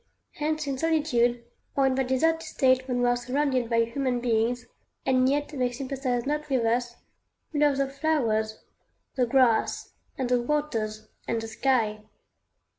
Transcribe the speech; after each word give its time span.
Hence 0.31 0.65
in 0.65 0.79
solitude, 0.79 1.43
or 1.75 1.85
in 1.85 1.93
that 1.93 2.07
deserted 2.07 2.41
state 2.41 2.87
when 2.87 3.03
we 3.03 3.07
are 3.07 3.15
surrounded 3.15 3.69
by 3.69 3.83
human 3.83 4.19
beings, 4.19 4.65
and 5.05 5.29
yet 5.29 5.49
they 5.49 5.71
sympathize 5.71 6.25
not 6.25 6.49
with 6.49 6.65
us, 6.65 6.95
we 7.53 7.59
love 7.59 7.77
the 7.77 7.87
flowers, 7.87 8.63
the 9.13 9.27
grass, 9.27 9.93
and 10.17 10.27
the 10.27 10.41
waters, 10.41 11.07
and 11.27 11.39
the 11.39 11.47
sky. 11.47 11.99